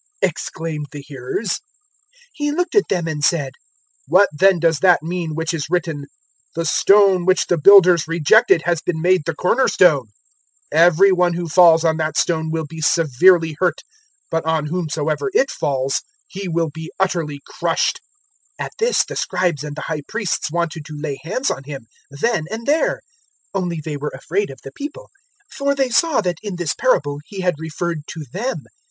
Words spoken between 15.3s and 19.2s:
it falls, he will be utterly crushed." 020:019 At this the